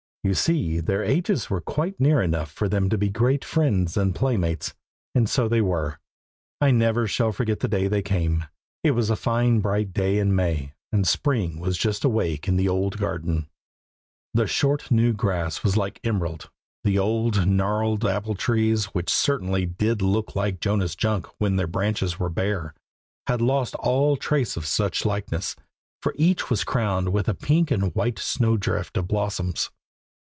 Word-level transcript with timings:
You 0.23 0.35
see 0.35 0.79
their 0.79 1.03
ages 1.03 1.49
were 1.49 1.61
quite 1.61 1.99
near 1.99 2.21
enough 2.21 2.51
for 2.51 2.69
them 2.69 2.83
all 2.83 2.89
to 2.91 2.97
be 2.99 3.09
great 3.09 3.43
friends 3.43 3.97
and 3.97 4.13
playmates, 4.13 4.75
and 5.15 5.27
so 5.27 5.47
they 5.47 5.61
were. 5.61 5.97
I 6.61 6.69
never 6.69 7.07
shall 7.07 7.31
forget 7.31 7.61
the 7.61 7.67
day 7.67 7.87
they 7.87 8.03
came. 8.03 8.45
It 8.83 8.91
was 8.91 9.09
a 9.09 9.15
fine 9.15 9.61
bright 9.61 9.93
day 9.93 10.19
in 10.19 10.35
May, 10.35 10.73
and 10.91 11.07
Spring 11.07 11.59
was 11.59 11.75
just 11.75 12.05
awake 12.05 12.47
in 12.47 12.55
the 12.55 12.69
old 12.69 12.99
garden. 12.99 13.47
The 14.35 14.45
short 14.45 14.91
new 14.91 15.11
grass 15.11 15.63
was 15.63 15.75
like 15.75 15.99
emerald; 16.03 16.51
the 16.83 16.99
old 16.99 17.47
gnarled 17.47 18.05
apple 18.05 18.35
trees, 18.35 18.85
which 18.93 19.09
certainly 19.11 19.65
did 19.65 20.03
look 20.03 20.35
like 20.35 20.59
Jonas 20.59 20.95
Junk 20.95 21.25
when 21.39 21.55
their 21.55 21.65
branches 21.67 22.19
were 22.19 22.29
bare, 22.29 22.75
had 23.25 23.41
lost 23.41 23.73
all 23.73 24.15
trace 24.15 24.55
of 24.55 24.67
such 24.67 25.03
likeness, 25.03 25.55
for 25.99 26.13
each 26.15 26.47
was 26.51 26.63
crowned 26.63 27.09
with 27.09 27.27
a 27.27 27.33
pink 27.33 27.71
and 27.71 27.95
white 27.95 28.19
snowdrift 28.19 28.97
of 28.97 29.07
blossoms. 29.07 29.71